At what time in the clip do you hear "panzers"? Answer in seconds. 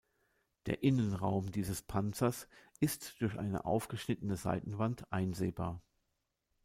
1.83-2.47